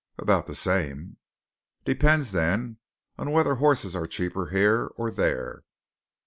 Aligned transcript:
"About 0.17 0.47
the 0.47 0.55
same." 0.55 1.17
"Depends 1.85 2.31
then 2.31 2.79
on 3.19 3.29
whether 3.29 3.53
horses 3.61 3.95
are 3.95 4.07
cheaper 4.07 4.47
here 4.47 4.85
or 4.95 5.11
there." 5.11 5.63